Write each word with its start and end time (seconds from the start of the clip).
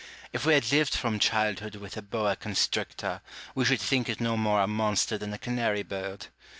If 0.33 0.47
we 0.47 0.55
had 0.55 0.71
lived 0.71 0.95
from 0.95 1.19
childhood 1.19 1.75
with 1.75 1.95
a 1.95 2.01
hoa 2.11 2.35
constrictor, 2.35 3.21
we 3.53 3.65
should 3.65 3.79
think 3.81 4.09
it 4.09 4.19
no 4.19 4.35
more 4.35 4.61
a 4.61 4.65
monster 4.65 5.15
than 5.15 5.31
a 5.31 5.37
canary 5.37 5.83
bird. 5.83 6.25